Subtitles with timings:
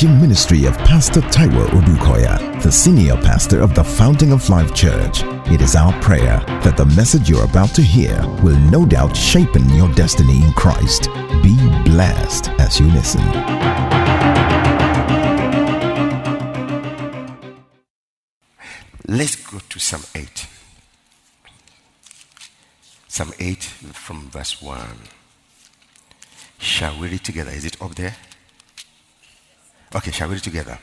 [0.00, 5.20] teaching ministry of Pastor Taiwo Odukoya, the senior pastor of the Fountain of Life Church.
[5.52, 9.50] It is our prayer that the message you're about to hear will no doubt shape
[9.74, 11.10] your destiny in Christ.
[11.42, 11.54] Be
[11.84, 13.20] blessed as you listen.
[19.06, 20.46] Let's go to Psalm 8.
[23.06, 24.80] Psalm 8 from verse 1.
[26.58, 27.50] Shall we read together?
[27.50, 28.16] Is it up there?
[29.92, 30.78] Okay, shall we read together?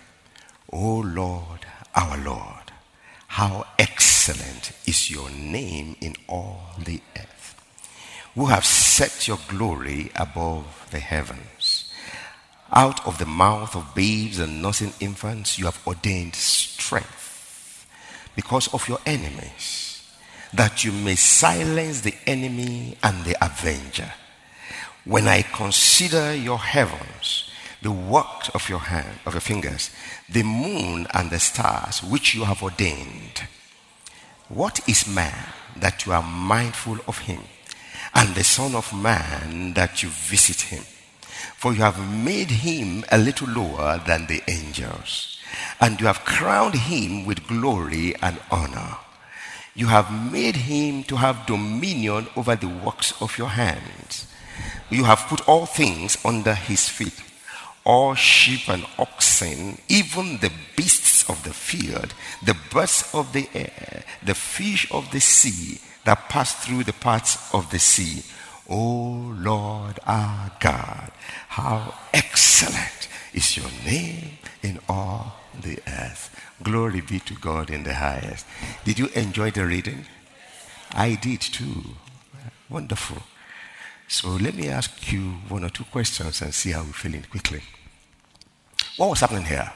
[0.72, 1.66] Oh Lord,
[1.96, 2.74] our Lord,
[3.28, 7.56] how excellent is your name in all the earth.
[8.36, 11.94] Who have set your glory above the heavens.
[12.74, 17.88] Out of the mouth of babes and nursing infants, you have ordained strength
[18.36, 20.04] because of your enemies,
[20.54, 24.12] that you may silence the enemy and the avenger.
[25.06, 27.47] When I consider your heavens,
[27.88, 29.92] the work of your hand, of your fingers,
[30.28, 33.48] the moon and the stars which you have ordained.
[34.50, 37.44] What is man that you are mindful of him,
[38.14, 40.84] and the Son of Man that you visit him?
[41.56, 45.40] For you have made him a little lower than the angels,
[45.80, 48.98] and you have crowned him with glory and honor.
[49.76, 54.28] You have made him to have dominion over the works of your hands.
[54.90, 57.24] You have put all things under his feet
[57.88, 64.04] all sheep and oxen, even the beasts of the field, the birds of the air,
[64.22, 68.24] the fish of the sea that pass through the parts of the sea.
[68.70, 71.12] O Lord our God,
[71.48, 76.36] how excellent is your name in all the earth.
[76.62, 78.46] Glory be to God in the highest.
[78.84, 80.06] Did you enjoy the reading?
[80.92, 81.84] I did too.
[82.70, 83.24] Wonderful.
[84.10, 87.62] So let me ask you one or two questions and see how we're feeling quickly.
[88.98, 89.72] What was happening here?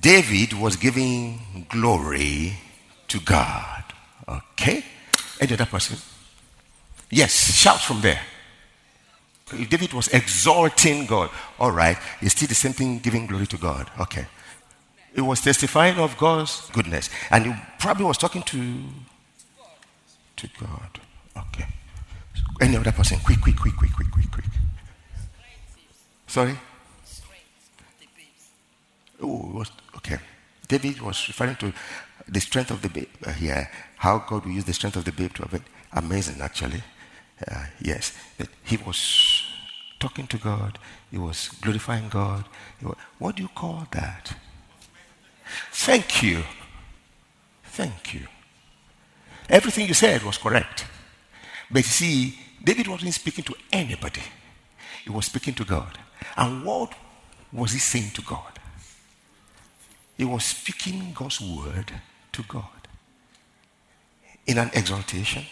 [0.00, 2.52] David was giving glory
[3.08, 3.84] to God.
[4.28, 4.84] Okay?
[5.40, 5.96] Any other person?
[7.10, 8.20] Yes, shout from there.
[9.70, 11.30] David was exalting God.
[11.58, 13.90] All right, it's still the same thing, giving glory to God.
[13.98, 14.26] Okay.
[15.14, 17.08] He was testifying of God's goodness.
[17.30, 18.82] And he probably was talking to,
[20.36, 21.00] to God.
[21.36, 21.66] Okay.
[22.60, 23.18] Any other person?
[23.20, 24.44] Quick, quick, quick, quick, quick, quick, quick.
[26.26, 26.58] Sorry?
[29.22, 30.18] Oh, was, okay.
[30.66, 31.72] David was referring to
[32.28, 33.70] the strength of the babe uh, here.
[33.96, 35.62] How God will use the strength of the babe to have it.
[35.92, 36.82] Amazing, actually.
[37.46, 38.16] Uh, yes.
[38.36, 39.44] That he was
[39.98, 40.78] talking to God.
[41.10, 42.44] He was glorifying God.
[42.82, 44.34] Was, what do you call that?
[45.72, 46.44] Thank you.
[47.64, 48.26] Thank you.
[49.48, 50.84] Everything you said was correct.
[51.70, 54.22] But you see, David wasn't speaking to anybody.
[55.04, 55.98] He was speaking to God.
[56.36, 56.92] And what
[57.52, 58.57] was he saying to God?
[60.18, 61.92] He was speaking God's word
[62.32, 62.88] to God
[64.46, 65.46] in an exaltation,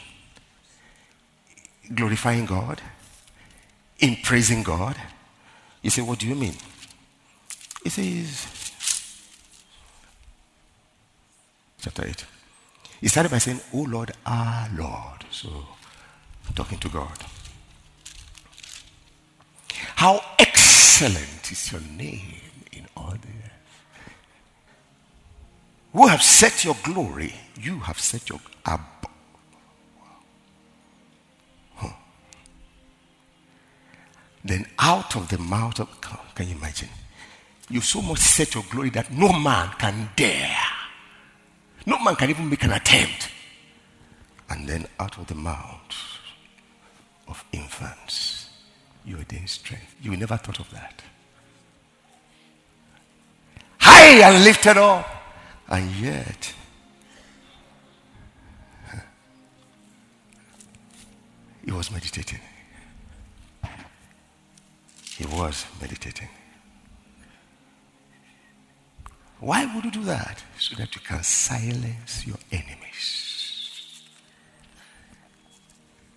[1.95, 2.83] glorifying God,
[4.01, 4.97] in praising God.
[5.83, 6.57] You say, What do you mean?
[7.85, 8.47] He says,
[11.81, 12.27] chapter 8.
[13.01, 15.25] He started by saying, Oh Lord, our Lord.
[15.31, 15.49] So,
[16.57, 17.19] talking to God.
[19.95, 22.41] How excellent is your name
[22.73, 23.46] in all the earth
[25.97, 28.83] who have set your glory, you have set your ab.
[31.75, 31.89] Huh.
[34.45, 35.89] Then out of the mouth of,
[36.35, 36.91] can you imagine?
[37.71, 40.55] You so much set your glory that no man can dare.
[41.87, 43.31] No man can even make an attempt.
[44.51, 45.97] And then out of the mouth
[47.27, 48.51] of infants,
[49.07, 49.95] you ordain strength.
[50.03, 51.03] You never thought of that.
[53.79, 55.16] High and lifted up
[55.69, 56.55] and yet,
[61.65, 62.41] he was meditating.
[65.17, 66.29] He was meditating.
[69.41, 70.43] Why would you do that?
[70.59, 74.03] So that you can silence your enemies.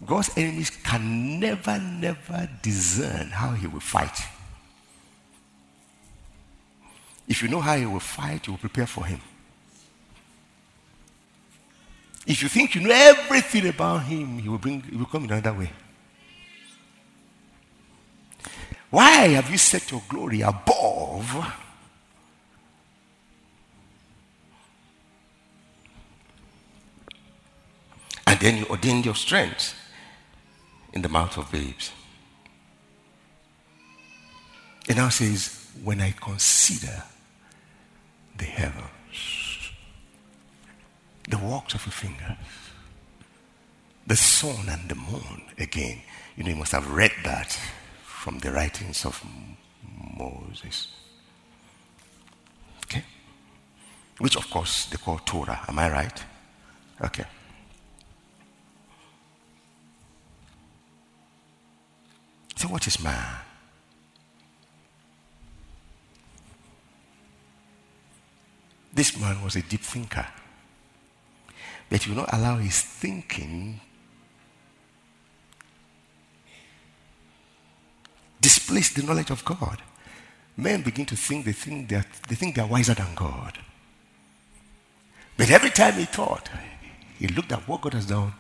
[0.06, 4.18] God's enemies can never, never discern how he will fight.
[7.28, 9.20] If you know how he will fight, you will prepare for him.
[12.30, 15.32] If you think you know everything about him, he will bring he will come in
[15.32, 15.72] another way.
[18.92, 21.56] Why have you set your glory above?
[28.28, 29.74] And then you ordained your strength
[30.94, 31.92] in the mouth of babes.
[34.88, 37.04] It now says, when I consider
[38.38, 38.99] the heavens,
[41.30, 42.38] the works of your fingers,
[44.08, 46.02] the sun and the moon again.
[46.36, 47.58] You know, you must have read that
[48.04, 49.24] from the writings of
[50.18, 50.88] Moses.
[52.86, 53.04] Okay?
[54.18, 55.64] Which, of course, they call Torah.
[55.68, 56.24] Am I right?
[57.02, 57.26] Okay.
[62.56, 63.36] So, what is man?
[68.92, 70.26] This man was a deep thinker.
[71.90, 73.82] But you not allow his thinking
[78.42, 79.82] displace the knowledge of God.
[80.56, 83.58] Men begin to think they think they they think they're wiser than God.
[85.38, 86.50] But every time he thought,
[87.18, 88.34] he looked at what God has done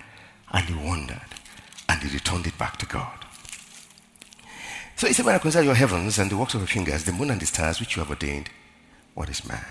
[0.51, 1.22] and he wondered
[1.88, 3.25] and he returned it back to God.
[4.96, 7.13] So he said, When I consider your heavens and the works of your fingers, the
[7.13, 8.50] moon and the stars which you have ordained,
[9.13, 9.63] what is man?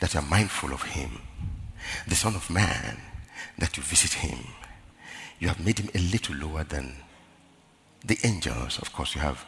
[0.00, 1.20] That you are mindful of him,
[2.06, 2.98] the Son of Man,
[3.58, 4.38] that you visit him.
[5.38, 6.96] You have made him a little lower than
[8.04, 8.78] the angels.
[8.78, 9.44] Of course, you have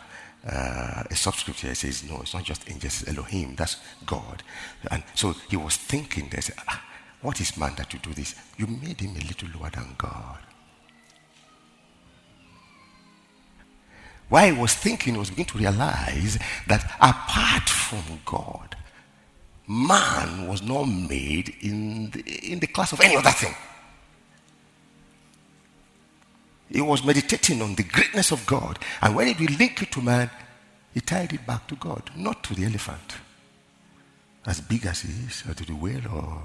[0.47, 3.77] uh, a subscript here says, no, it's not just angels, it's Elohim, that's
[4.07, 4.43] God.
[4.91, 6.83] And so he was thinking, they said, ah,
[7.21, 8.35] what is man that you do this?
[8.57, 10.39] You made him a little lower than God.
[14.29, 16.39] While he was thinking, he was beginning to realize
[16.69, 18.77] that apart from God,
[19.71, 22.21] man was not made in the,
[22.53, 23.55] in the class of any other thing.
[26.69, 28.81] He was meditating on the greatness of God.
[29.01, 30.29] And when he linked it to man,
[30.93, 33.19] he tied it back to God, not to the elephant.
[34.45, 36.43] As big as he is, or to the whale, or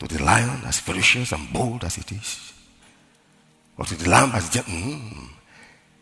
[0.00, 2.52] to the lion, as ferocious and bold as it is,
[3.76, 4.72] or to the lamb as gentle.
[4.72, 5.28] Mm.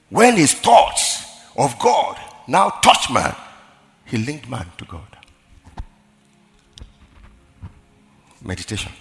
[0.09, 1.25] When his thoughts
[1.57, 2.19] of God
[2.49, 3.35] now touch man,
[4.07, 5.16] he linked man to God.
[8.47, 8.93] Meditation.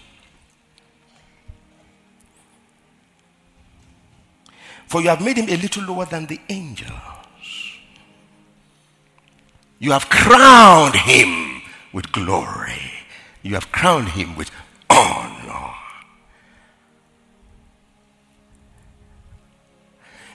[4.87, 6.91] For you have made him a little lower than the angels.
[9.77, 11.61] You have crowned him
[11.93, 12.91] with glory.
[13.43, 14.49] You have crowned him with
[14.89, 15.73] honor.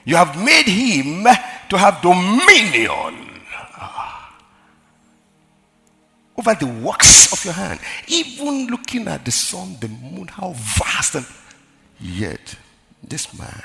[0.05, 1.23] You have made him
[1.69, 3.30] to have dominion
[6.41, 7.79] over the works of your hand.
[8.07, 11.25] Even looking at the sun, the moon, how vast and
[11.99, 12.55] yet
[13.03, 13.63] this man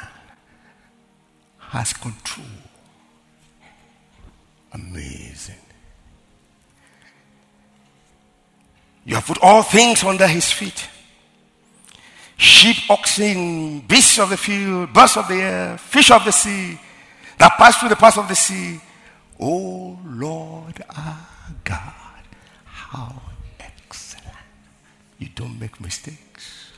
[1.58, 2.46] has control.
[4.73, 5.56] Amazing.
[9.05, 10.88] You have put all things under his feet
[12.37, 16.78] sheep, oxen, beasts of the field, birds of the air, fish of the sea
[17.38, 18.81] that pass through the paths of the sea.
[19.40, 21.19] Oh Lord our
[21.64, 22.06] God,
[22.88, 23.21] how
[23.59, 24.37] excellent.
[25.19, 26.73] You don't make mistakes.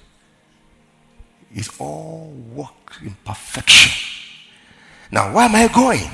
[1.55, 3.93] It's all work in perfection.
[5.11, 6.11] Now, where am I going?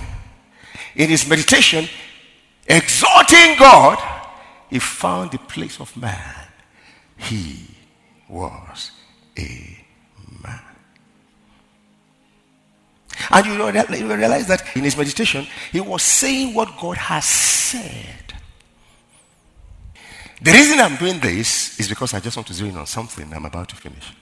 [0.97, 1.89] In his meditation,
[2.67, 3.99] exalting God,
[4.71, 6.49] he found the place of man.
[7.17, 7.67] He
[8.29, 8.91] was
[9.39, 9.85] a
[10.43, 10.61] man.
[13.31, 16.97] And you know that you realize that in his meditation, he was saying what God
[16.97, 18.24] has said.
[20.43, 23.33] The reason I'm doing this is because I just want to zero in on something
[23.33, 24.13] I'm about to finish.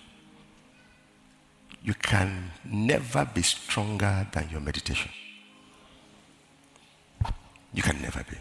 [1.83, 5.11] You can never be stronger than your meditation.
[7.73, 8.37] You can never be.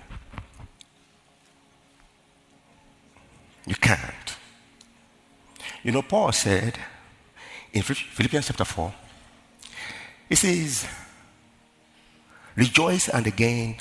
[3.65, 4.37] You can't.
[5.83, 6.77] You know, Paul said
[7.73, 8.93] in Philippians chapter 4,
[10.29, 10.87] he says,
[12.55, 13.77] Rejoice and again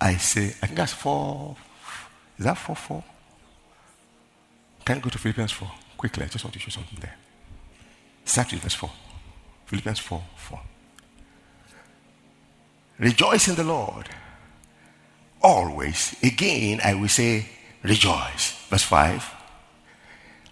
[0.00, 1.56] I say, I think that's 4,
[2.42, 3.04] is that 4 4?
[4.84, 6.24] Can you go to Philippians 4 quickly?
[6.24, 7.14] I just want to show something there.
[8.24, 8.90] Start with verse 4.
[9.66, 10.60] Philippians 4 4.
[12.98, 14.08] Rejoice in the Lord.
[15.40, 16.16] Always.
[16.20, 17.46] Again, I will say,
[17.84, 18.66] rejoice.
[18.68, 19.24] Verse 5.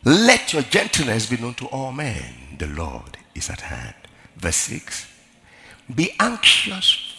[0.04, 2.56] Let your gentleness be known to all men.
[2.56, 3.96] The Lord is at hand.
[4.36, 5.10] Verse 6.
[5.92, 7.09] Be anxious.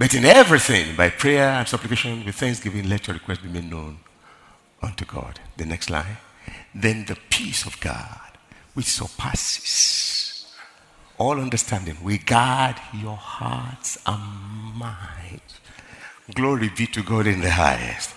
[0.00, 3.98] But in everything, by prayer and supplication, with thanksgiving, let your request be made known
[4.80, 5.38] unto God.
[5.58, 6.16] The next line
[6.74, 8.38] then the peace of God,
[8.72, 10.46] which surpasses
[11.18, 15.60] all understanding, will guard your hearts and minds.
[16.34, 18.14] Glory be to God in the highest.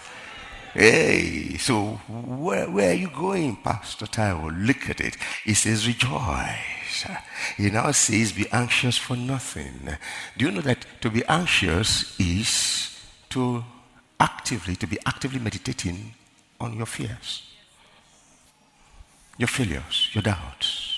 [0.74, 4.66] Hey, so where, where are you going, Pastor Taiwo?
[4.66, 5.18] Look at it.
[5.46, 6.83] It says rejoice.
[7.02, 7.18] Verse.
[7.58, 9.98] He now says, Be anxious for nothing.
[10.38, 13.64] Do you know that to be anxious is to
[14.20, 16.14] actively, to be actively meditating
[16.60, 17.44] on your fears,
[19.38, 20.90] your failures, your doubts?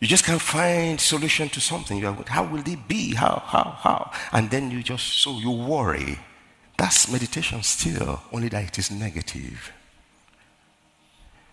[0.00, 1.98] You just can't find solution to something.
[1.98, 3.14] You're, how will it be?
[3.14, 4.12] How, how, how?
[4.32, 6.20] And then you just, so you worry.
[6.76, 9.72] That's meditation still, only that it is negative.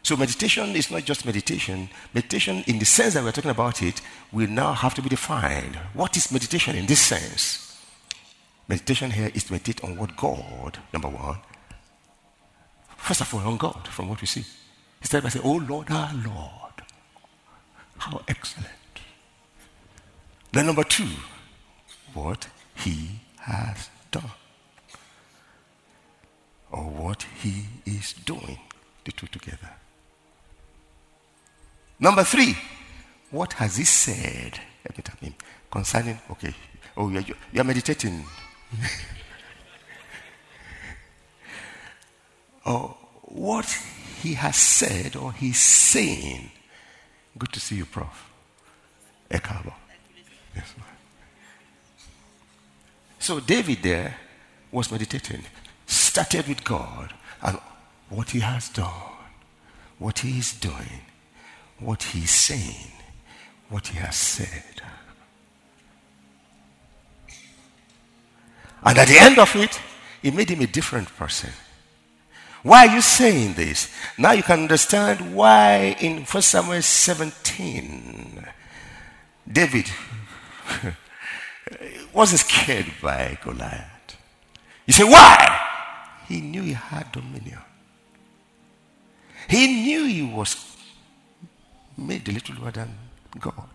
[0.06, 1.90] So meditation is not just meditation.
[2.14, 5.78] Meditation, in the sense that we're talking about it, will now have to be defined.
[5.96, 7.82] What is meditation in this sense?
[8.68, 11.38] Meditation here is to meditate on what God, number one,
[12.98, 14.46] first of all, on God, from what we see.
[15.02, 16.84] Instead by saying, Oh Lord, our Lord.
[17.98, 18.70] How excellent.
[20.52, 21.10] Then, number two,
[22.14, 24.30] what he has done.
[26.72, 28.60] Or what he is doing.
[29.04, 29.72] The two together.
[32.00, 32.56] Number three,
[33.32, 34.60] what has he said?
[34.84, 35.36] Let me him.
[35.72, 36.54] Concerning, okay.
[36.98, 38.26] Oh, you're, you're meditating.
[42.66, 43.66] oh, what
[44.22, 46.52] he has said or he's saying
[47.38, 48.32] Good to see you, Prof.
[49.30, 49.74] Ekabo.
[50.56, 50.88] Yes, ma'am.
[53.20, 54.16] so David there
[54.72, 55.44] was meditating,
[55.86, 57.60] started with God and
[58.10, 58.90] what he has done,
[60.00, 61.02] what he is doing,
[61.80, 62.92] what he is saying,
[63.70, 64.82] what he has said.
[68.84, 69.80] And at the end of it,
[70.22, 71.52] it made him a different person.
[72.62, 73.94] Why are you saying this?
[74.18, 78.48] Now you can understand why in 1 Samuel 17,
[79.52, 79.88] David
[82.14, 84.18] wasn't scared by Goliath.
[84.88, 85.62] You say, why?
[86.28, 87.60] He knew he had dominion.
[89.48, 90.75] He knew he was
[91.98, 92.96] made a little lower than
[93.40, 93.70] God.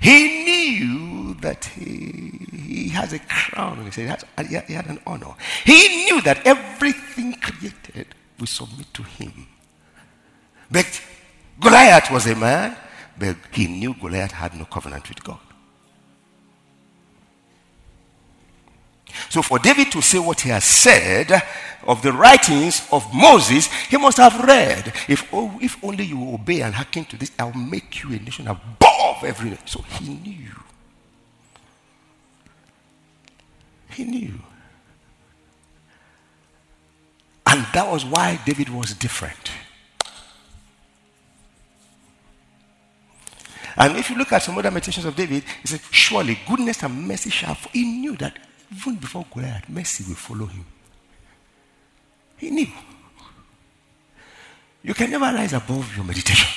[0.00, 5.00] He knew that he, he has a crown He said He had, he had an
[5.06, 5.34] honor.
[5.64, 9.46] He knew that everything created we submit to him.
[10.70, 11.00] But
[11.60, 12.76] Goliath was a man,
[13.16, 15.38] but he knew Goliath had no covenant with God.
[19.32, 21.42] So for David to say what he has said
[21.84, 26.60] of the writings of Moses, he must have read, if, oh, if only you obey
[26.60, 29.66] and hearken to this, I'll make you a nation above every nation.
[29.66, 30.50] So he knew.
[33.88, 34.34] He knew.
[37.46, 39.50] And that was why David was different.
[43.78, 47.08] And if you look at some other meditations of David, he said, Surely goodness and
[47.08, 47.54] mercy shall.
[47.72, 48.38] He knew that
[48.74, 50.64] even before Goliath, mercy will follow him.
[52.38, 52.66] He knew.
[54.82, 56.48] You can never rise above your meditation.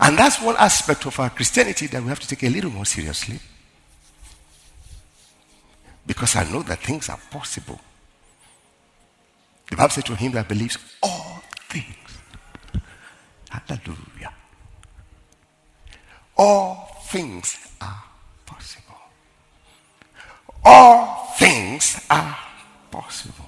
[0.00, 2.84] And that's one aspect of our Christianity that we have to take a little more
[2.84, 3.40] seriously.
[6.06, 7.80] Because I know that things are possible.
[9.68, 11.84] The Bible says to him that believes all things.
[13.50, 14.32] Hallelujah.
[16.36, 18.04] All things are
[18.44, 18.96] possible.
[20.64, 22.36] All things are
[22.90, 23.46] possible.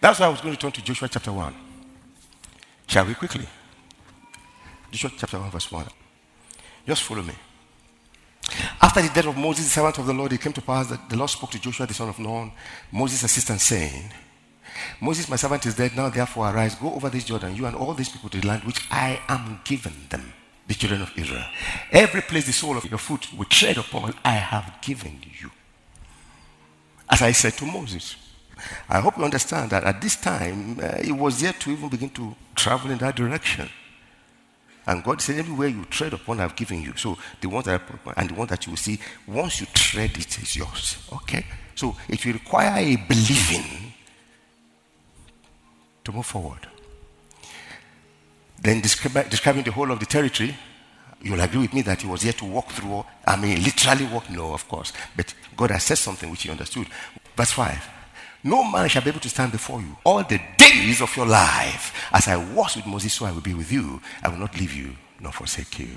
[0.00, 1.54] That's why I was going to turn to Joshua chapter 1.
[2.86, 3.46] Shall we quickly?
[4.90, 5.86] Joshua chapter 1, verse 1.
[6.86, 7.34] Just follow me.
[8.80, 11.08] After the death of Moses, the servant of the Lord, it came to pass that
[11.08, 12.52] the Lord spoke to Joshua, the son of Nun,
[12.90, 14.12] Moses' assistant, saying,
[15.00, 15.96] Moses, my servant, is dead.
[15.96, 18.64] Now, therefore, arise, go over this Jordan, you and all these people to the land
[18.64, 20.32] which I am giving them,
[20.66, 21.44] the children of Israel.
[21.90, 25.50] Every place the sole of your foot will tread upon, I have given you.
[27.08, 28.16] As I said to Moses.
[28.88, 32.10] I hope you understand that at this time, uh, he was yet to even begin
[32.10, 33.68] to travel in that direction.
[34.86, 36.96] And God said, everywhere you tread upon, I've given you.
[36.96, 40.16] So the one that I, and the one that you will see, once you tread
[40.16, 41.08] it, is yours.
[41.12, 41.44] Okay?
[41.74, 43.81] So it will require a believing
[46.04, 46.66] to move forward.
[48.60, 50.56] Then describe, describing the whole of the territory,
[51.20, 53.04] you'll agree with me that he was here to walk through.
[53.26, 54.30] I mean, literally walk.
[54.30, 54.92] No, of course.
[55.16, 56.86] But God has said something which he understood.
[57.36, 57.88] Verse 5.
[58.44, 62.08] No man shall be able to stand before you all the days of your life.
[62.12, 64.00] As I was with Moses, so I will be with you.
[64.22, 65.88] I will not leave you nor forsake you.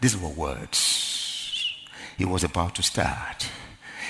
[0.00, 1.74] These were words.
[2.18, 3.48] He was about to start.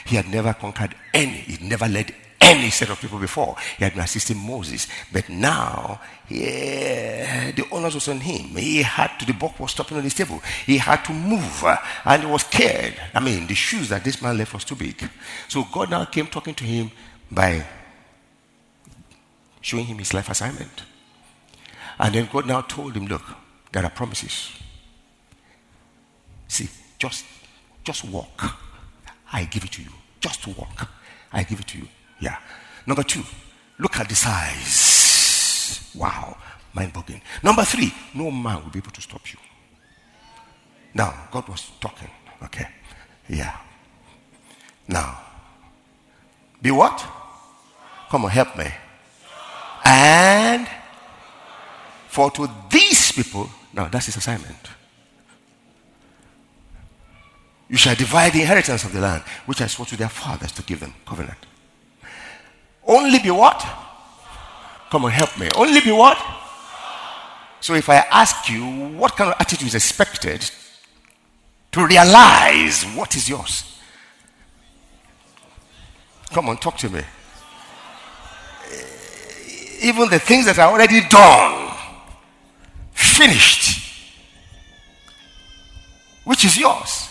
[0.05, 3.57] He had never conquered any, he never led any set of people before.
[3.79, 4.87] He had been assisting Moses.
[5.11, 8.57] But now, yeah, the onus was on him.
[8.57, 10.41] He had to, the buck was stopping on his table.
[10.67, 11.65] He had to move.
[12.05, 12.95] And he was scared.
[13.15, 15.09] I mean, the shoes that this man left was too big.
[15.49, 16.91] So God now came talking to him
[17.31, 17.65] by
[19.61, 20.83] showing him his life assignment.
[21.99, 23.23] And then God now told him, look,
[23.73, 24.53] there are promises.
[26.49, 27.25] See, just,
[27.83, 28.59] just walk.
[29.33, 29.91] I give it to you.
[30.21, 30.91] Just walk.
[31.33, 31.89] I give it to you.
[32.25, 32.39] Yeah.
[32.87, 33.23] Number two,
[33.79, 35.91] look at the size.
[35.95, 36.37] Wow.
[36.73, 37.21] Mind boggling.
[37.43, 39.39] Number three, no man will be able to stop you.
[40.95, 42.11] Now, God was talking.
[42.43, 42.67] Okay.
[43.29, 43.57] Yeah.
[44.89, 45.21] Now,
[46.63, 47.05] be what?
[48.09, 48.73] Come on, help me.
[49.85, 50.67] And
[52.09, 54.57] for to these people, now that's his assignment.
[57.69, 60.63] You shall divide the inheritance of the land, which I swore to their fathers to
[60.63, 60.95] give them.
[61.07, 61.39] Covenant.
[62.87, 63.65] Only be what?
[64.91, 65.49] Come on, help me.
[65.55, 66.19] Only be what?
[67.61, 68.65] So if I ask you
[68.97, 70.51] what kind of attitude is expected
[71.73, 73.79] to realize what is yours,
[76.31, 77.01] come on, talk to me.
[78.71, 81.75] Eh, even the things that are already done,
[82.93, 83.81] finished,
[86.25, 87.09] which is yours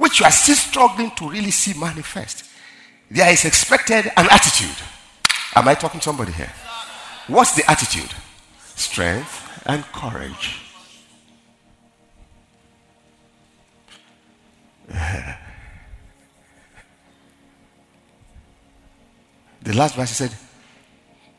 [0.00, 2.44] which you are still struggling to really see manifest,
[3.10, 4.76] there is expected an attitude.
[5.54, 6.52] Am I talking to somebody here?
[7.26, 8.10] What's the attitude?
[8.76, 10.60] Strength and courage.
[19.62, 20.34] the last verse he said,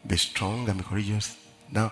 [0.05, 1.37] Be strong and be courageous.
[1.71, 1.91] Now,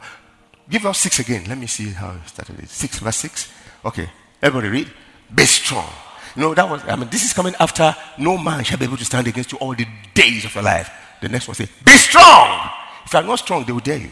[0.69, 1.45] give us six again.
[1.47, 2.69] Let me see how it started.
[2.69, 3.51] Six, verse six.
[3.83, 4.09] Okay,
[4.41, 4.91] everybody read.
[5.33, 5.89] Be strong
[6.35, 9.05] no, that was, I mean, this is coming after no man shall be able to
[9.05, 10.89] stand against you all the days of your life.
[11.21, 12.69] The next one say, Be strong.
[13.05, 14.11] If you are not strong, they will dare you.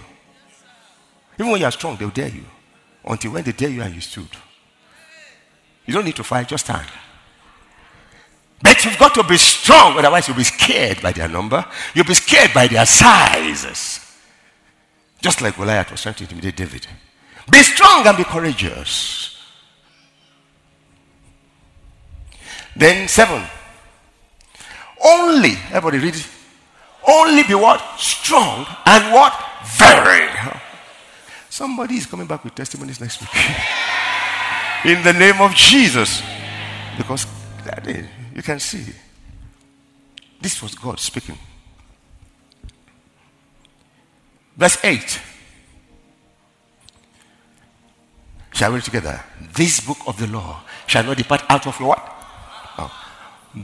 [1.39, 2.43] Even when you are strong, they will dare you.
[3.05, 4.27] Until when they dare you and you stood.
[5.85, 6.87] You don't need to fight, just stand.
[8.61, 11.63] But you've got to be strong, otherwise, you'll be scared by their number.
[11.93, 14.01] You'll be scared by their sizes.
[15.21, 16.87] Just like Goliath was trying to intimidate David.
[17.50, 19.37] Be strong and be courageous.
[22.75, 23.43] Then seven.
[25.03, 26.15] Only, everybody read.
[27.07, 27.81] Only be what?
[27.98, 29.33] Strong and what?
[29.77, 30.27] Very.
[31.50, 33.29] Somebody is coming back with testimonies next week.
[34.85, 36.22] In the name of Jesus.
[36.98, 37.25] Because
[37.65, 38.93] that is, you can see.
[40.41, 41.37] This was God speaking.
[44.55, 45.22] Verse 8.
[48.53, 49.24] Shall we read together?
[49.53, 52.17] This book of the law shall not depart out of your what?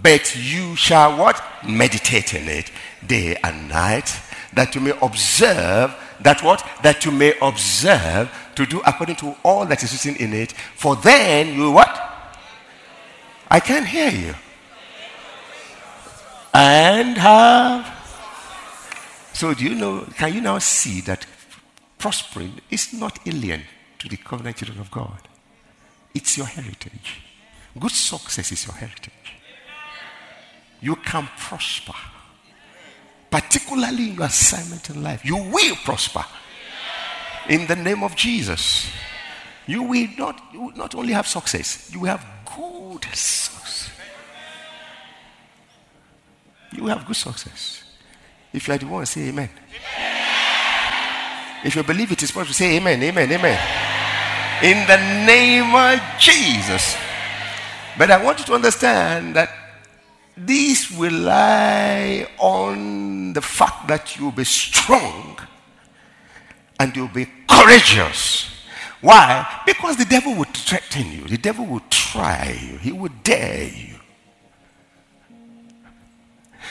[0.01, 1.41] But you shall what?
[1.67, 2.71] Meditate in it
[3.05, 4.19] day and night,
[4.53, 6.65] that you may observe that what?
[6.83, 10.53] That you may observe to do according to all that is written in it.
[10.53, 11.89] For then you what?
[13.49, 14.33] I can't hear you.
[16.53, 17.91] And have.
[19.33, 20.05] So do you know?
[20.15, 21.25] Can you now see that
[21.97, 23.63] prospering is not alien
[23.99, 25.27] to the covenant children of God?
[26.13, 27.21] It's your heritage.
[27.77, 29.22] Good success is your heritage
[30.83, 31.93] you can prosper.
[33.31, 36.23] Particularly in your assignment in life, you will prosper.
[37.47, 38.91] In the name of Jesus.
[39.65, 43.89] You will not, you will not only have success, you will have good success.
[46.73, 47.83] You will have good success.
[48.51, 49.49] If you are the one, say amen.
[51.63, 53.59] If you believe it is possible, say amen, amen, amen.
[54.61, 56.97] In the name of Jesus.
[57.97, 59.62] But I want you to understand that
[60.35, 65.37] this will lie on the fact that you'll be strong
[66.79, 68.49] and you'll be courageous.
[69.01, 69.61] Why?
[69.65, 73.95] Because the devil would threaten you, the devil would try you, he would dare you.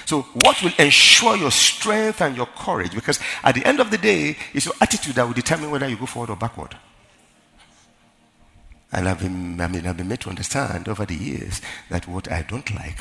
[0.07, 2.95] So, what will ensure your strength and your courage?
[2.95, 5.97] Because at the end of the day, it's your attitude that will determine whether you
[5.97, 6.77] go forward or backward.
[8.91, 12.31] And I've been, I mean, I've been made to understand over the years that what
[12.31, 12.99] I don't like,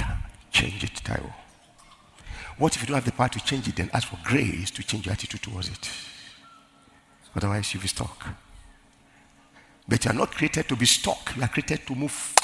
[0.51, 1.33] Change it, Taiwo.
[2.57, 3.75] What if you don't have the power to change it?
[3.75, 5.89] Then ask for grace to change your attitude towards it.
[7.35, 8.27] Otherwise, you'll be stuck.
[9.87, 11.35] But you are not created to be stuck.
[11.35, 12.35] You are created to move.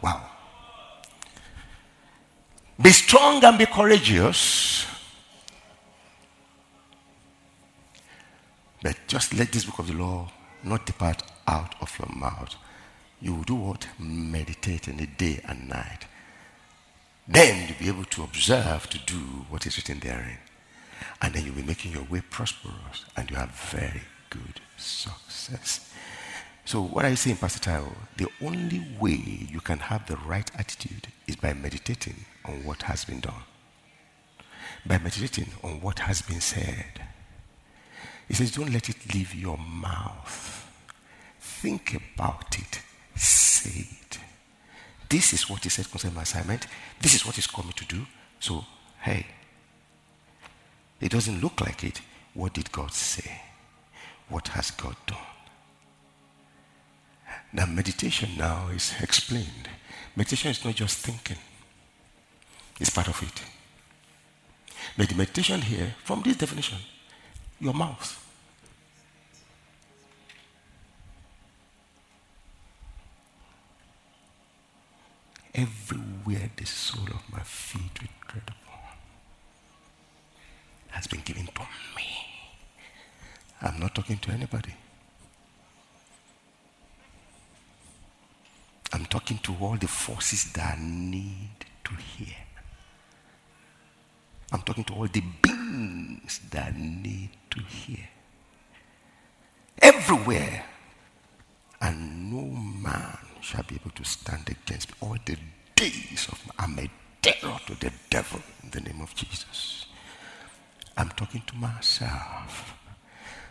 [0.00, 0.30] Wow.
[2.80, 4.86] Be strong and be courageous.
[8.82, 10.30] But just let this book of the law
[10.62, 12.54] not depart out of your mouth.
[13.20, 13.88] You will do what?
[13.98, 16.06] Meditate in the day and night
[17.28, 20.38] Then you'll be able to observe to do what is written therein.
[21.20, 25.92] And then you'll be making your way prosperous and you have very good success.
[26.64, 27.92] So what are you saying, Pastor Taiwo?
[28.16, 33.04] The only way you can have the right attitude is by meditating on what has
[33.04, 33.44] been done.
[34.84, 37.02] By meditating on what has been said.
[38.28, 40.68] He says, don't let it leave your mouth.
[41.38, 42.80] Think about it.
[43.14, 44.05] Say it.
[45.08, 46.66] This is what he said concerning my assignment.
[47.00, 48.06] This is what he's coming to do.
[48.40, 48.64] So,
[49.00, 49.26] hey,
[51.00, 52.00] it doesn't look like it.
[52.34, 53.42] What did God say?
[54.28, 55.18] What has God done?
[57.52, 59.68] Now, meditation now is explained.
[60.16, 61.38] Meditation is not just thinking,
[62.80, 63.42] it's part of it.
[64.96, 66.78] But the meditation here, from this definition,
[67.60, 68.25] your mouth.
[75.56, 77.94] Everywhere the sole of my feet
[78.28, 78.98] tread upon
[80.88, 81.62] has been given to
[81.96, 82.04] me.
[83.62, 84.74] I'm not talking to anybody.
[88.92, 92.36] I'm talking to all the forces that need to hear.
[94.52, 98.08] I'm talking to all the beings that need to hear.
[99.80, 100.64] Everywhere.
[101.80, 105.36] And no man shall be able to stand against me all the
[105.74, 106.90] days of my I'm a
[107.22, 109.86] terror to the devil in the name of Jesus.
[110.96, 112.74] I'm talking to myself.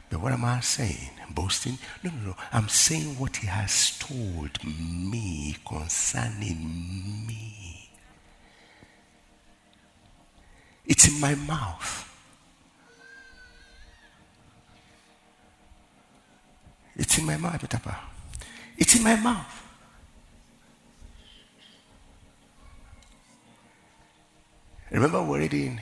[0.09, 1.11] But what am I saying?
[1.29, 1.77] Boasting?
[2.03, 2.35] No, no, no.
[2.51, 7.89] I'm saying what he has told me concerning me.
[10.85, 12.11] It's in my mouth.
[16.95, 18.14] It's in my mouth, Petapa.
[18.77, 19.63] It's in my mouth.
[24.91, 25.81] Remember we're reading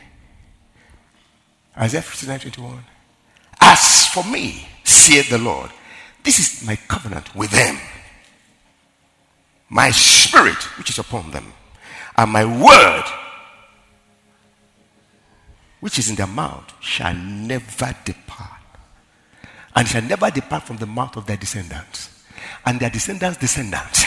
[1.77, 2.83] Isaiah 59 21.
[3.59, 5.69] As for me, saith the Lord,
[6.23, 7.77] this is my covenant with them.
[9.69, 11.51] My spirit, which is upon them,
[12.15, 13.03] and my word,
[15.79, 18.49] which is in their mouth, shall never depart.
[19.75, 22.12] And shall never depart from the mouth of their descendants.
[22.65, 24.05] And their descendants' descendants.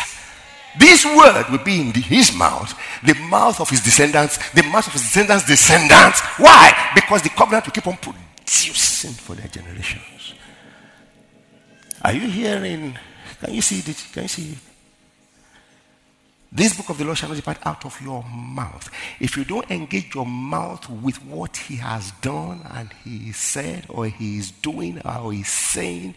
[0.78, 4.86] This word will be in the, his mouth, the mouth of his descendants, the mouth
[4.86, 6.20] of his descendants' descendants.
[6.38, 6.92] Why?
[6.94, 10.34] Because the covenant will keep on producing for their generations.
[12.02, 12.98] Are you hearing?
[13.40, 14.10] Can you see this?
[14.12, 14.58] Can you see?
[16.52, 18.88] This book of the law shall not depart out of your mouth.
[19.20, 24.06] If you don't engage your mouth with what he has done and he said, or
[24.06, 26.14] he is doing, or he is saying,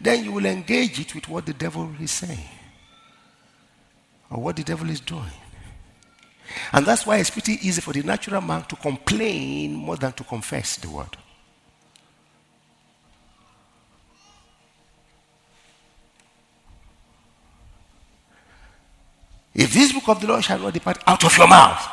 [0.00, 2.48] then you will engage it with what the devil is saying,
[4.30, 5.24] or what the devil is doing.
[6.72, 10.24] And that's why it's pretty easy for the natural man to complain more than to
[10.24, 11.16] confess the word.
[19.54, 21.88] If this book of the law shall not depart out of your mouth,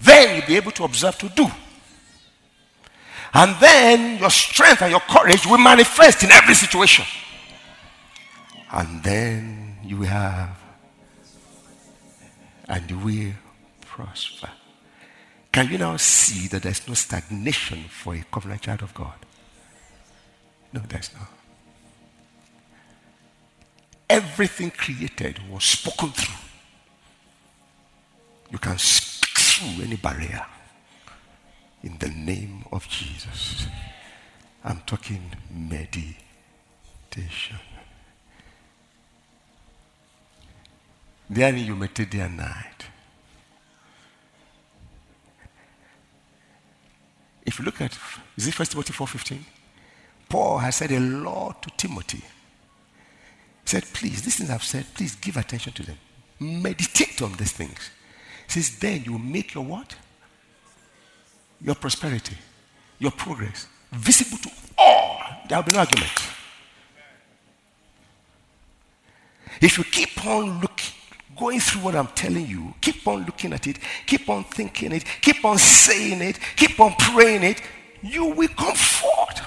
[0.00, 1.46] then you'll be able to observe to do.
[3.34, 7.04] And then your strength and your courage will manifest in every situation.
[8.70, 10.58] And then you will have,
[12.68, 13.32] and you will
[13.80, 14.50] prosper.
[15.52, 19.14] Can you now see that there's no stagnation for a covenant child of God?
[20.72, 21.28] No, there's not.
[24.10, 26.34] Everything created was spoken through.
[28.50, 30.44] You can speak through any barrier
[31.88, 33.66] in the name of Jesus.
[34.62, 36.16] I'm talking meditation.
[41.30, 42.86] Then you meditate day and night.
[47.46, 47.96] If you look at,
[48.36, 49.38] is it First Timothy 4.15?
[50.28, 52.18] Paul has said a lot to Timothy.
[52.18, 52.24] He
[53.64, 55.96] said, please, these things I've said, please give attention to them.
[56.38, 57.90] Meditate on these things
[58.46, 59.94] says, then you will make your what?
[61.60, 62.36] Your prosperity,
[62.98, 65.20] your progress visible to all.
[65.48, 66.12] There will be no argument.
[69.60, 70.94] If you keep on looking,
[71.36, 75.04] going through what I'm telling you, keep on looking at it, keep on thinking it,
[75.20, 77.62] keep on saying it, keep on praying it,
[78.02, 79.40] you will come forth.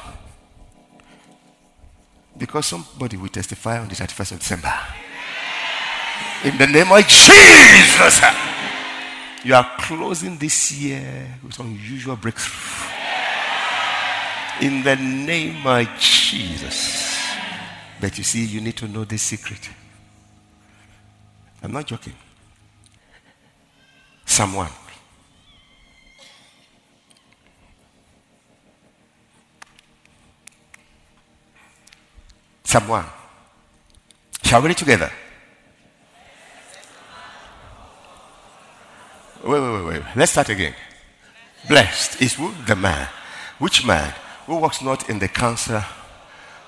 [2.37, 4.73] Because somebody will testify on the 31st of December.
[6.43, 8.50] In the name of Jesus.
[9.43, 12.89] You are closing this year with unusual breakthrough.
[14.61, 17.17] In the name of Jesus.
[17.99, 19.69] But you see, you need to know this secret.
[21.63, 22.13] I'm not joking.
[24.25, 24.69] Someone.
[32.63, 32.87] Psalm 1.
[32.87, 33.05] Psalm 1.
[34.43, 35.11] Shall we read together?
[39.43, 40.01] Wait, wait, wait, wait.
[40.15, 40.75] Let's start again.
[41.67, 42.53] Blessed is who?
[42.67, 43.07] The man.
[43.57, 44.13] Which man?
[44.45, 45.81] Who walks not in the counsel,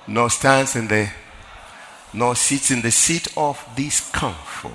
[0.08, 1.10] nor stands in the,
[2.14, 4.72] nor sits in the seat of this comfort.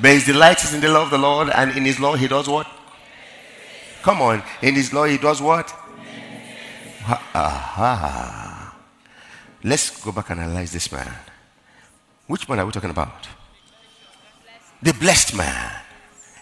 [0.00, 2.28] But his delight is in the law of the Lord, and in his law he
[2.28, 2.66] does what?
[4.02, 4.42] Come on.
[4.62, 5.72] In his law he does what?
[7.34, 8.57] Aha.
[9.64, 11.12] Let's go back and analyze this man.
[12.26, 13.26] Which man are we talking about?
[14.82, 15.72] The blessed man.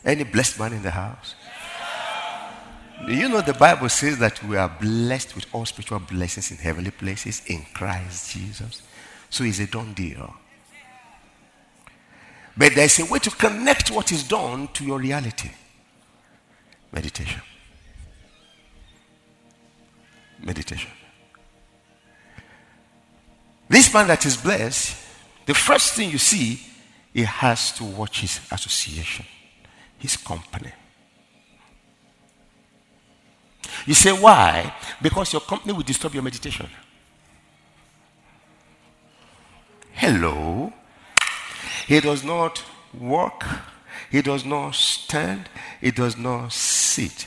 [0.04, 1.34] Any blessed man in the house?
[3.06, 6.56] Do you know the Bible says that we are blessed with all spiritual blessings in
[6.56, 8.82] heavenly places in Christ Jesus?
[9.30, 10.34] So it's a done deal.
[12.56, 15.50] But there's a way to connect what is done to your reality
[16.92, 17.42] meditation.
[20.42, 20.90] Meditation.
[24.04, 24.94] That is blessed,
[25.46, 26.60] the first thing you see,
[27.14, 29.24] he has to watch his association,
[29.98, 30.70] his company.
[33.86, 34.74] You say, why?
[35.00, 36.68] Because your company will disturb your meditation.
[39.92, 40.72] Hello?
[41.88, 43.46] He does not walk,
[44.10, 45.48] he does not stand,
[45.80, 47.26] he does not sit.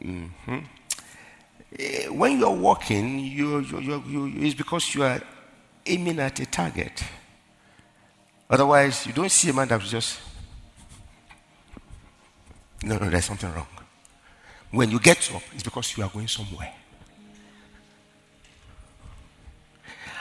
[0.00, 0.58] Mm-hmm.
[2.16, 5.20] When you're walking, you, you, you, you, it's because you are
[5.88, 7.02] aiming at a target.
[8.50, 10.20] Otherwise, you don't see a man that's just.
[12.82, 13.66] No, no, there's something wrong.
[14.70, 16.72] When you get up, it's because you are going somewhere.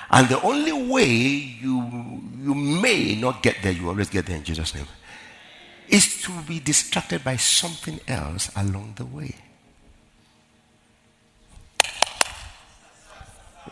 [0.09, 4.43] And the only way you, you may not get there, you always get there in
[4.43, 4.87] Jesus' name,
[5.89, 9.35] is to be distracted by something else along the way.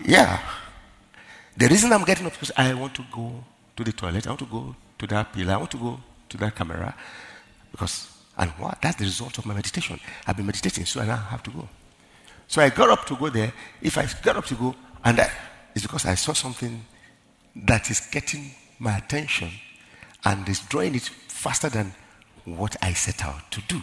[0.03, 0.39] Yeah.
[1.57, 3.43] The reason I'm getting up is because I want to go
[3.75, 6.37] to the toilet, I want to go to that pillar, I want to go to
[6.37, 6.93] that camera.
[7.71, 8.81] Because, and what?
[8.81, 9.99] That's the result of my meditation.
[10.27, 11.67] I've been meditating, so I now have to go.
[12.47, 13.53] So I got up to go there.
[13.81, 15.31] If I got up to go, and I,
[15.73, 16.83] it's because I saw something
[17.55, 19.49] that is getting my attention
[20.25, 21.93] and is drawing it faster than
[22.43, 23.81] what I set out to do.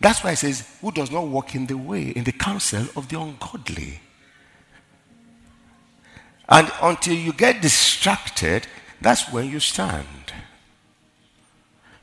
[0.00, 3.08] That's why it says, Who does not walk in the way, in the counsel of
[3.08, 4.00] the ungodly?
[6.48, 8.66] And until you get distracted,
[9.00, 10.32] that's when you stand.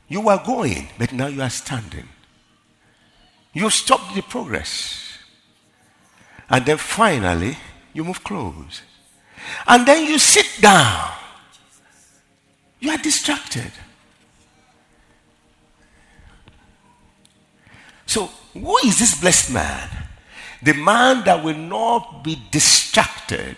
[0.08, 2.08] You were going, but now you are standing.
[3.52, 5.18] You stop the progress.
[6.50, 7.56] And then finally,
[7.94, 8.82] you move close.
[9.66, 11.12] And then you sit down.
[12.80, 13.72] You are distracted.
[18.06, 19.88] So, who is this blessed man?
[20.62, 23.56] The man that will not be distracted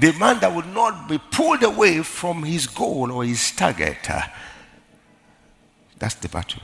[0.00, 3.98] the man that will not be pulled away from his goal or his target.
[4.08, 4.22] Uh,
[5.98, 6.62] that's the battle.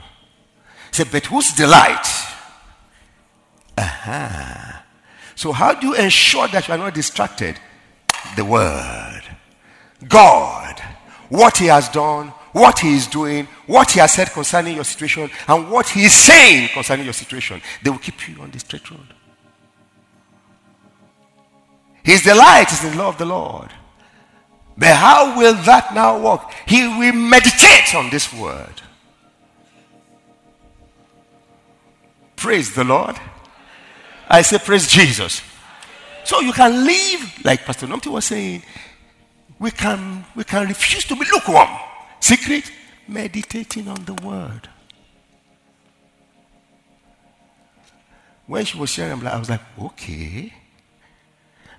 [0.91, 2.07] Say, but whose delight?
[3.77, 4.79] Uh-huh.
[5.35, 7.59] So, how do you ensure that you are not distracted?
[8.35, 9.21] The Word.
[10.07, 10.81] God.
[11.29, 15.29] What He has done, what He is doing, what He has said concerning your situation,
[15.47, 17.61] and what He is saying concerning your situation.
[17.83, 19.13] They will keep you on the straight road.
[22.07, 23.69] His delight is in the law of the Lord.
[24.77, 26.39] But how will that now work?
[26.65, 28.81] He will meditate on this word.
[32.37, 33.17] Praise the Lord.
[34.29, 35.41] I say, Praise Jesus.
[36.23, 38.63] So you can live, like Pastor Nomthi was saying,
[39.59, 41.67] we can, we can refuse to be lukewarm.
[42.21, 42.71] Secret,
[43.05, 44.69] meditating on the word.
[48.45, 50.53] When she was sharing, I was like, okay.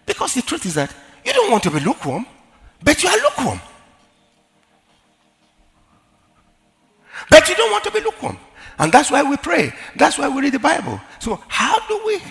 [0.08, 0.92] Because the truth is that
[1.24, 2.24] you don't want to be lukewarm,
[2.82, 3.60] but you are lukewarm.
[7.28, 8.38] But you don't want to be lukewarm.
[8.78, 9.72] And that's why we pray.
[9.96, 10.98] That's why we read the Bible.
[11.18, 12.22] So, how do we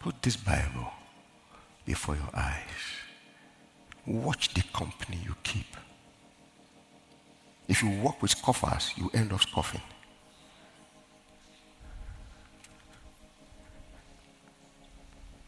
[0.00, 0.90] put this Bible
[1.84, 2.62] before your eyes?
[4.06, 5.66] Watch the company you keep.
[7.68, 9.82] If you walk with scoffers, you end up scoffing.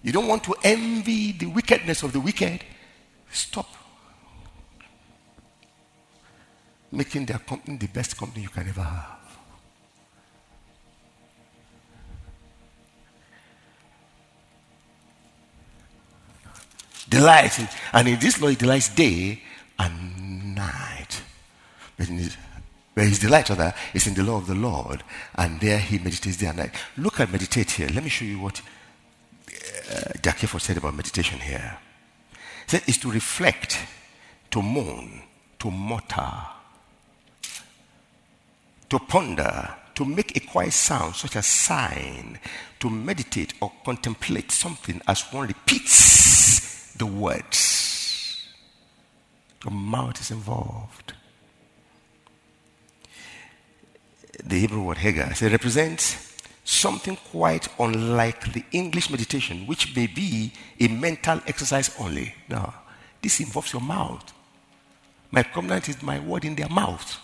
[0.03, 2.65] You don't want to envy the wickedness of the wicked.
[3.31, 3.67] Stop
[6.91, 9.19] making their company the best company you can ever have.
[17.09, 17.59] Delight,
[17.93, 19.43] and in this law, he delights day
[19.79, 21.23] and night.
[21.97, 22.37] But in his,
[22.93, 25.03] where his delight other is in the law of the Lord,
[25.35, 26.75] and there he meditates day and night.
[26.99, 27.89] Look at meditate here.
[27.89, 28.61] Let me show you what
[29.91, 31.79] Uh, Jack Hayford said about meditation here.
[32.33, 33.79] He said it's to reflect,
[34.51, 35.23] to moan,
[35.59, 36.33] to mutter,
[38.89, 42.39] to ponder, to make a quiet sound, such as sign,
[42.79, 48.47] to meditate or contemplate something as one repeats the words.
[49.65, 51.15] Your mouth is involved.
[54.45, 56.28] The Hebrew word hagah it represents
[56.69, 62.35] something quite unlike the English meditation, which may be a mental exercise only.
[62.47, 62.75] Now,
[63.23, 64.33] this involves your mouth.
[65.31, 67.19] My covenant is my word in their mouth.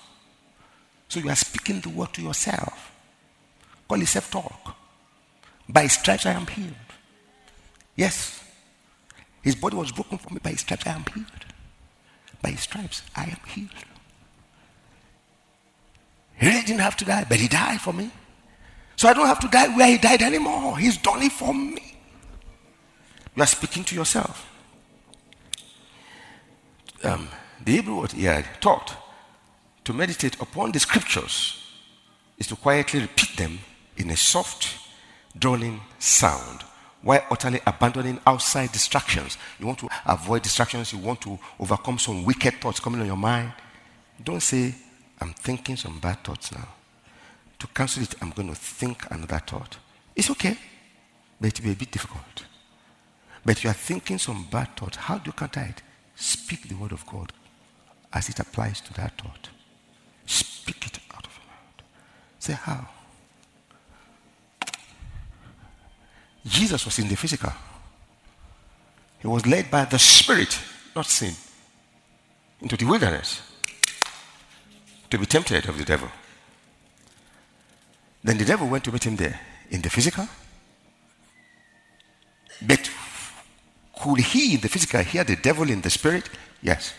[1.09, 2.91] So you are speaking the word to yourself.
[3.87, 4.77] Call it self talk.
[5.69, 6.75] By stripes I am healed.
[7.97, 8.43] Yes.
[9.43, 10.41] His body was broken for me.
[10.43, 11.45] By stripes I am healed.
[12.41, 13.71] By stripes I am healed.
[16.37, 18.11] He didn't have to die, but he died for me.
[19.05, 20.79] So I don't have to die where he died anymore.
[20.79, 21.95] He's done it for me.
[23.37, 24.51] You are speaking to yourself.
[27.03, 27.29] Um,
[27.63, 28.97] the Hebrew word hagah taught
[29.85, 31.71] to meditate upon the scriptures
[32.39, 33.59] is to quietly repeat them
[33.99, 34.75] in a soft,
[35.39, 36.63] droning sound
[37.03, 39.37] while utterly abandoning outside distractions.
[39.61, 43.19] You want to avoid distractions, you want to overcome some wicked thoughts coming on your
[43.19, 43.53] mind.
[44.25, 44.75] Don't say,
[45.21, 46.69] I'm thinking some bad thoughts now.
[47.65, 49.79] To cancel it, I'm going to think another thought.
[50.15, 50.59] It's okay,
[51.41, 52.45] but it will be a bit difficult.
[53.43, 54.97] But you are thinking some bad thought.
[54.97, 55.81] How do you counter it?
[56.15, 57.33] Speak the word of God
[58.13, 59.49] as it applies to that thought.
[60.27, 61.89] Speak it out of your mouth.
[62.39, 62.87] Say how?
[66.45, 67.53] Jesus was in the physical.
[69.21, 70.59] He was led by the Spirit,
[70.95, 71.33] not sin,
[72.61, 73.41] into the wilderness
[75.09, 76.11] to be tempted of the devil.
[78.25, 79.39] Then the devil went to meet him there
[79.71, 80.27] in the physical.
[82.67, 82.91] But
[84.01, 86.31] could he in the physical hear the devil in the spirit?
[86.63, 86.95] Yes.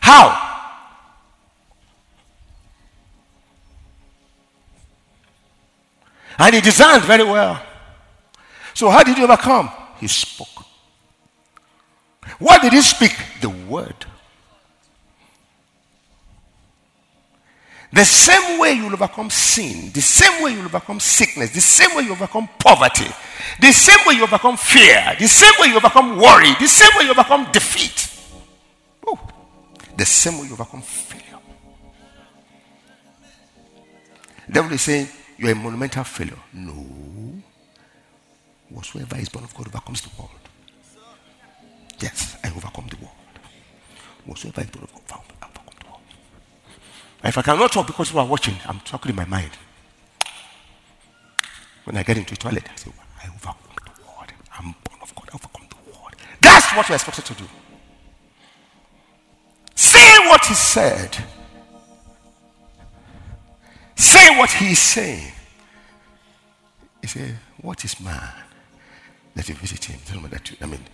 [0.00, 0.44] How?
[6.38, 7.60] And he discerned very well.
[8.74, 9.70] So, how did he overcome?
[9.98, 10.66] He spoke.
[12.38, 13.16] What did he speak?
[13.40, 14.06] The word.
[17.92, 21.60] The same way you will overcome sin, the same way you will overcome sickness, the
[21.60, 23.06] same way you overcome poverty,
[23.60, 27.04] the same way you overcome fear, the same way you overcome worry, the same way
[27.04, 28.10] you overcome defeat.
[29.06, 29.18] Oh,
[29.96, 31.38] the same way you overcome failure.
[34.46, 36.38] The devil is saying, You're a monumental failure.
[36.52, 36.84] No.
[38.68, 40.30] Whatsoever is born of God overcomes the world.
[42.00, 43.14] Yes, I overcome the world.
[44.26, 45.27] Whatsoever is born of God
[47.24, 49.50] if I cannot talk because you are watching, I'm talking in my mind.
[51.84, 52.90] When I get into the toilet, I say,
[53.22, 54.32] I overcome the world.
[54.56, 55.28] I'm born of God.
[55.32, 56.14] I overcome the world.
[56.40, 57.44] That's what you're expected to do.
[59.74, 61.16] Say what he said.
[63.94, 65.32] Say what he is saying.
[67.00, 68.32] He said, What is man
[69.34, 69.98] that you visit him?
[70.04, 70.84] Tell me that you, I mean,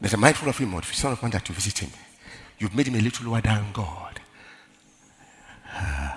[0.00, 1.90] there's a mindful of him, or the son of man that you visit him.
[2.58, 4.20] You've made him a little lower than God.
[5.72, 6.16] Uh,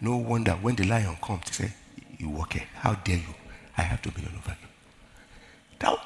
[0.00, 1.72] no wonder when the lion comes, to say,
[2.18, 2.64] You okay?
[2.76, 3.34] How dare you?
[3.76, 4.68] I have to be over you.
[5.82, 5.98] Now,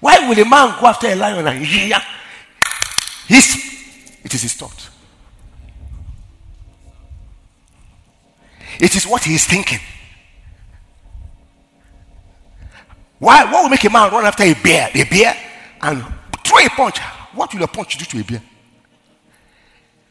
[0.00, 2.00] why will a man go after a lion and yeah?
[3.26, 3.56] His,
[4.24, 4.90] it is his thought.
[8.80, 9.80] It is what he is thinking.
[13.18, 13.44] Why?
[13.50, 14.90] What will make a man run after a bear?
[14.94, 15.36] A bear
[15.82, 16.04] and
[16.44, 16.98] throw a punch.
[17.34, 18.42] What will a punch do to a bear?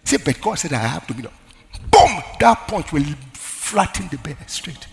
[0.07, 1.21] Say, but God said I have to be.
[1.23, 2.23] Boom!
[2.39, 4.87] That punch will flatten the bear straight.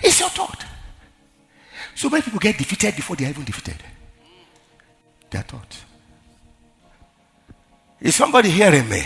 [0.00, 0.64] It's your thought.
[1.96, 3.82] So many people get defeated before they are even defeated.
[5.30, 5.84] Their thought.
[8.00, 9.02] Is somebody hearing me?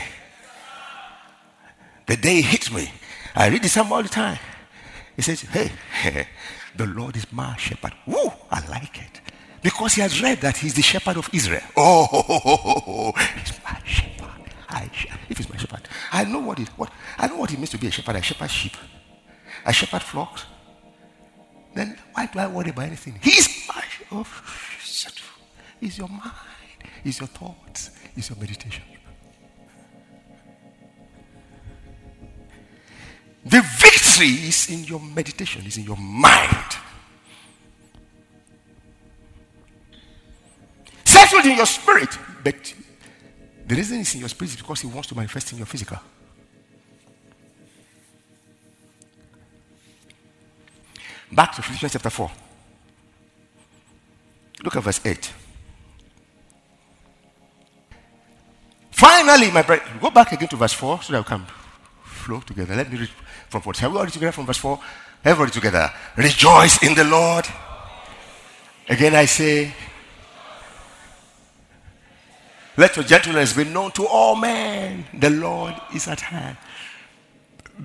[2.04, 2.92] The day hits me,
[3.34, 4.38] I read the psalm all the time.
[5.16, 6.28] He says, Hey,
[6.76, 7.94] the Lord is my shepherd.
[8.06, 9.22] Woo, I like it.
[9.62, 11.62] Because he has read that he's the shepherd of Israel.
[11.76, 14.28] Oh, he's my shepherd.
[14.68, 14.90] I,
[15.28, 17.78] if he's my shepherd, I know what it what I know what it means to
[17.78, 18.16] be a shepherd.
[18.16, 18.76] I shepherd sheep.
[19.64, 20.44] I shepherd flocks.
[21.74, 23.18] Then why do I worry about anything?
[23.22, 23.82] He's my
[24.12, 24.26] oh,
[25.80, 26.32] He's your mind.
[27.02, 27.90] He's your thoughts.
[28.14, 28.84] He's your meditation.
[33.44, 36.76] The victory is in your meditation, is in your mind.
[41.18, 42.16] Settled in your spirit.
[42.44, 42.74] But
[43.66, 45.98] the reason it's in your spirit is because He wants to manifest in your physical.
[51.32, 52.30] Back to Philippians chapter 4.
[54.64, 55.32] Look at verse 8.
[58.90, 61.46] Finally, my brother, go back again to verse 4 so that we can
[62.02, 62.74] flow together.
[62.74, 63.10] Let me read
[63.48, 63.74] from 4.
[63.74, 64.80] Shall we all read together from verse 4?
[65.24, 65.92] Everybody together.
[66.16, 67.46] Rejoice in the Lord.
[68.88, 69.72] Again, I say,
[72.78, 75.04] let your gentleness be known to all men.
[75.12, 76.56] The Lord is at hand.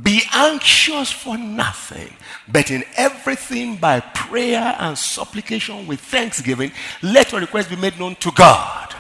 [0.04, 2.14] Be anxious for nothing,
[2.48, 6.72] but in everything by prayer and supplication with thanksgiving,
[7.02, 8.94] let your requests be made known to God.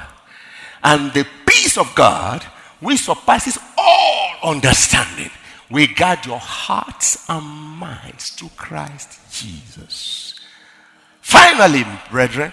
[0.83, 2.41] And the peace of God,
[2.79, 5.29] which surpasses all understanding,
[5.69, 10.39] will guard your hearts and minds to Christ Jesus.
[11.21, 12.51] Finally, brethren,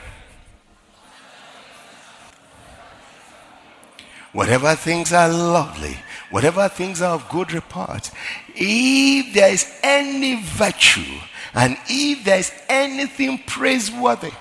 [4.33, 5.97] whatever things are lovely,
[6.31, 8.11] whatever things are of good report,
[8.55, 11.19] if there is any virtue
[11.55, 14.33] and if there is anything praiseworthy,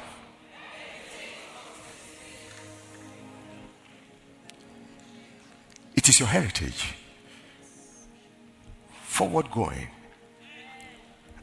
[5.96, 6.96] it is your heritage.
[9.04, 9.88] Forward going,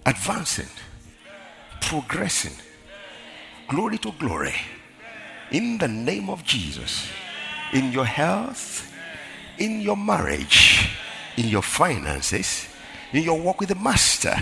[0.07, 0.68] advancing,
[1.80, 2.55] progressing,
[3.68, 4.55] glory to glory,
[5.51, 7.09] in the name of Jesus,
[7.73, 8.87] in your health
[9.59, 10.91] in your marriage,
[11.37, 12.69] in your finances,
[13.12, 14.35] in your work with the master,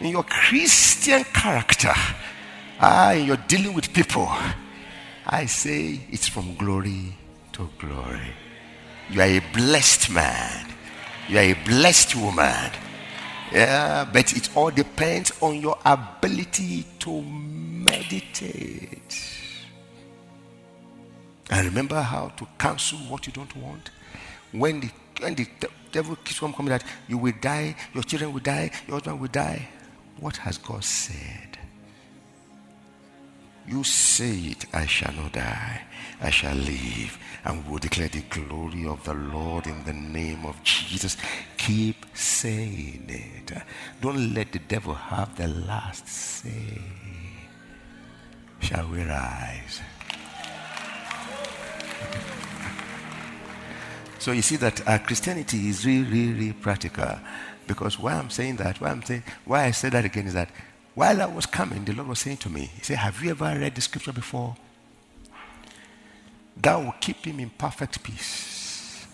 [0.00, 1.92] in your Christian character,
[2.80, 4.28] ah, in your dealing with people.
[5.26, 7.16] I say it's from glory
[7.52, 8.34] to glory.
[9.10, 10.66] You are a blessed man.
[11.28, 12.70] You are a blessed woman.
[13.52, 19.10] Yeah, but it all depends on your ability to meditate.
[21.50, 23.90] And remember how to cancel what you don't want
[24.52, 24.90] when the,
[25.20, 25.46] when the
[25.92, 29.28] devil keeps on coming that you will die, your children will die, your husband will
[29.28, 29.68] die,
[30.18, 31.58] what has God said?
[33.66, 35.82] You say it, I shall not die,
[36.20, 40.62] I shall live, and will declare the glory of the Lord in the name of
[40.64, 41.16] Jesus.
[41.56, 43.52] Keep saying it.
[44.00, 46.80] Don't let the devil have the last say.
[48.58, 49.80] Shall we rise?
[54.18, 57.18] So you see that uh, Christianity is really, really, really practical.
[57.66, 60.50] Because why I'm saying that, why I'm saying, why I said that again is that
[60.94, 63.44] while I was coming, the Lord was saying to me, He said, Have you ever
[63.44, 64.56] read the scripture before?
[66.56, 69.06] That will keep him in perfect peace.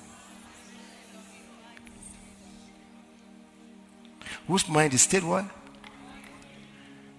[4.49, 5.45] Whose mind is still what?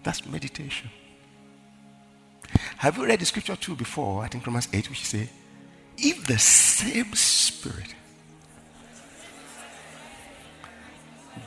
[0.04, 0.90] That's meditation.
[2.78, 4.24] Have you read the scripture too before?
[4.24, 5.30] I think Romans 8, which say,
[5.98, 7.96] if the same spirit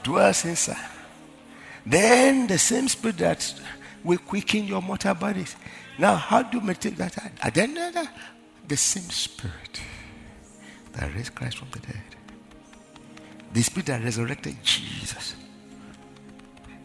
[0.02, 0.76] dwells inside,
[1.86, 3.54] then the same spirit that
[4.02, 5.56] will quicken your mortal bodies.
[5.98, 7.16] Now, how do you meditate that?
[7.56, 8.16] End of that,
[8.66, 9.80] the same spirit
[10.92, 12.02] that raised Christ from the dead,
[13.52, 15.36] the spirit that resurrected Jesus,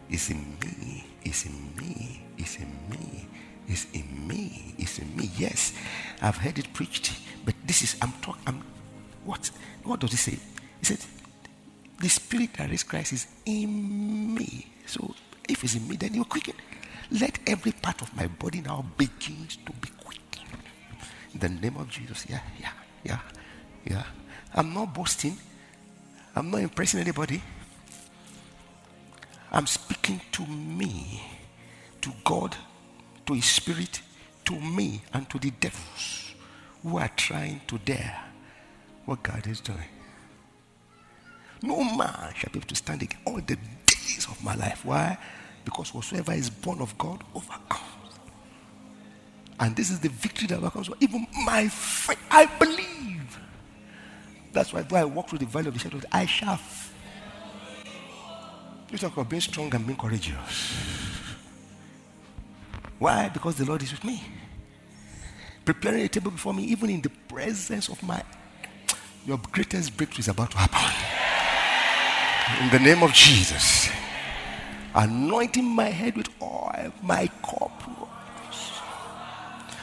[0.08, 3.26] is in me, is in me, is in me,
[3.68, 5.30] is in me, is in me.
[5.36, 5.72] Yes,
[6.22, 7.12] I've heard it preached
[7.46, 8.62] but this is, I'm talking, I'm,
[9.24, 9.50] what?
[9.82, 10.38] What does he say?
[10.78, 10.98] He said,
[11.98, 14.66] the spirit that raised Christ is in me.
[14.86, 15.14] So
[15.48, 16.54] if it's in me, then you're quicken.
[17.10, 20.62] Let every part of my body now begins to be quickened.
[21.34, 22.26] In the name of Jesus.
[22.28, 22.72] Yeah, yeah,
[23.04, 23.18] yeah,
[23.84, 24.02] yeah.
[24.54, 25.36] I'm not boasting.
[26.34, 27.42] I'm not impressing anybody.
[29.52, 31.22] I'm speaking to me,
[32.02, 32.56] to God,
[33.24, 34.02] to His Spirit,
[34.44, 36.25] to me, and to the devils
[36.86, 38.22] who are trying to dare
[39.06, 39.88] what God is doing.
[41.62, 43.56] No man shall be able to stand against all the
[43.86, 44.84] days of my life.
[44.84, 45.18] Why?
[45.64, 47.82] Because whatsoever is born of God overcomes.
[49.58, 52.18] And this is the victory that overcomes even my faith.
[52.30, 53.40] I believe.
[54.52, 56.60] That's why though I walk through the valley of the shadow, I shall.
[58.92, 60.72] You talk about being strong and being courageous.
[63.00, 63.28] Why?
[63.28, 64.22] Because the Lord is with me
[65.66, 68.22] preparing a table before me, even in the presence of my.
[69.26, 70.94] Your greatest breakthrough is about to happen.
[72.62, 73.90] In the name of Jesus.
[74.94, 77.82] Anointing my head with oil, my cup.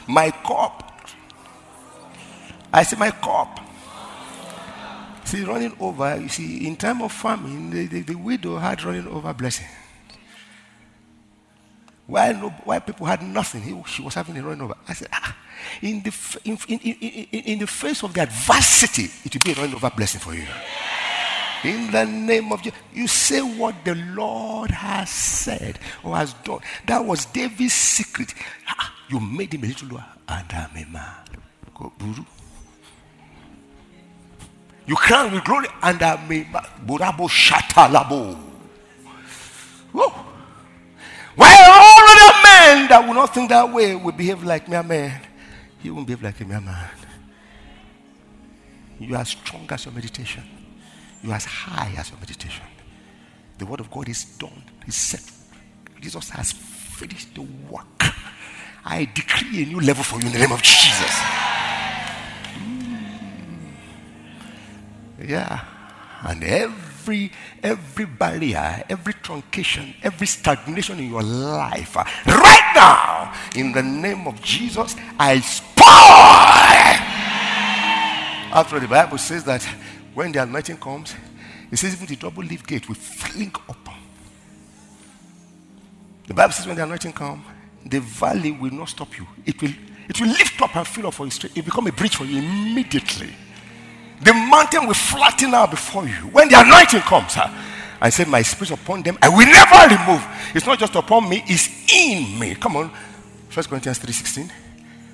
[0.08, 0.80] My cup.
[2.72, 3.60] I say, my cup.
[5.24, 9.06] See, running over, you see, in time of famine, the, the, the widow had running
[9.06, 9.66] over blessing.
[12.06, 14.74] Why, no, why people had nothing, he, she was having a running over.
[14.86, 15.36] I said, ah,
[15.80, 19.62] in the, in, in, in, in the face of the adversity, it will be a
[19.62, 20.46] running over blessing for you.
[21.64, 22.78] In the name of Jesus.
[22.92, 26.58] You say what the Lord has said or has done.
[26.86, 28.34] That was David's secret.
[28.68, 31.14] Ah, you made him a little lower, and I'm a man.
[34.86, 36.66] You crown with glory, and I'm a man.
[36.84, 38.36] Burabo shatalabo.
[39.92, 40.33] Whoa.
[41.36, 45.20] While all other men that will not think that way will behave like mere man,
[45.80, 46.90] he won't behave like a mere man.
[49.00, 50.44] You are strong as your meditation.
[51.22, 52.64] You are as high as your meditation.
[53.58, 54.62] The word of God is done.
[54.84, 55.22] He's set.
[56.00, 57.86] Jesus has finished the work.
[58.84, 61.18] I decree a new level for you in the name of Jesus.
[62.58, 62.88] Mm.
[65.26, 65.64] Yeah.
[66.22, 66.93] And every
[67.62, 74.40] every barrier, every truncation, every stagnation in your life, right now, in the name of
[74.42, 75.74] Jesus, I spoil.
[78.54, 79.62] After the Bible says that
[80.14, 81.14] when the anointing comes,
[81.70, 83.94] it says even the double leaf gate will fling open.
[86.26, 87.44] The Bible says when the anointing comes,
[87.84, 89.26] the valley will not stop you.
[89.44, 89.72] It will,
[90.08, 91.56] it will lift up and fill up for you straight.
[91.56, 93.34] It will become a bridge for you immediately.
[94.22, 96.28] The mountain will flatten out before you.
[96.32, 97.50] When the anointing comes, huh,
[98.00, 100.24] I said, My spirit upon them, I will never remove.
[100.54, 102.54] It's not just upon me, it's in me.
[102.54, 102.90] Come on.
[103.52, 104.50] 1 Corinthians 3:16.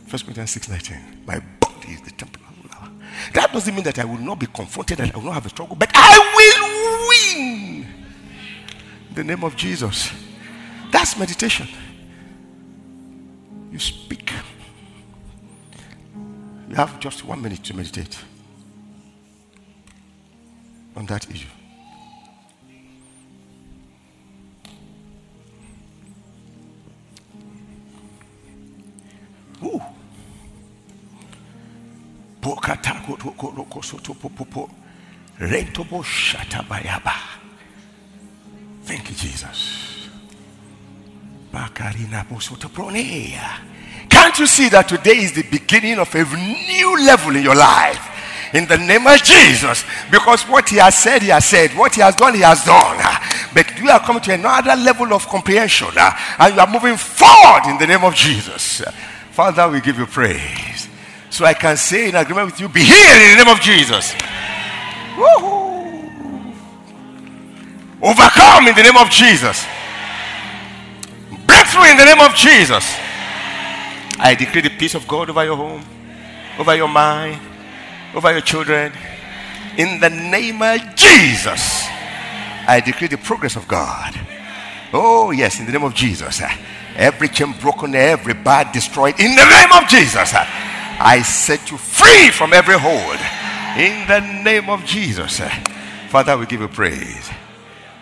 [0.09, 1.27] 1 Corinthians 6:19.
[1.27, 2.91] My body is the temple of love.
[3.33, 5.51] that doesn't mean that I will not be confronted, and I will not have a
[5.51, 7.87] struggle, but I will win.
[9.11, 10.11] In the name of Jesus.
[10.91, 11.69] That's meditation.
[13.71, 14.33] You speak.
[16.69, 18.19] You have just one minute to meditate
[21.01, 21.49] on that issue.
[38.85, 40.09] Thank you, Jesus.
[44.09, 48.20] Can't you see that today is the beginning of a new level in your life?
[48.53, 49.85] In the name of Jesus.
[50.11, 51.71] Because what he has said, he has said.
[51.77, 52.99] What he has done, he has done.
[53.55, 55.89] But you are coming to another level of comprehension.
[55.97, 58.83] Uh, and you are moving forward in the name of Jesus.
[59.31, 60.89] Father, we give you praise.
[61.31, 64.15] So I can say in agreement with you, be healed in the name of Jesus.
[65.17, 65.61] Woo-hoo.
[68.03, 69.65] Overcome in the name of Jesus.
[71.47, 72.97] Breakthrough in the name of Jesus.
[74.19, 75.85] I decree the peace of God over your home,
[76.59, 77.41] over your mind,
[78.15, 78.93] over your children.
[79.77, 81.85] In the name of Jesus,
[82.67, 84.19] I decree the progress of God.
[84.93, 86.43] Oh, yes, in the name of Jesus.
[86.97, 89.19] Every chain broken, every bad destroyed.
[89.21, 90.35] In the name of Jesus.
[90.35, 93.19] I set you free from every hold.
[93.79, 95.41] In the name of Jesus.
[96.09, 97.31] Father, we give you praise.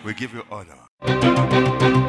[0.03, 2.08] We give you honor.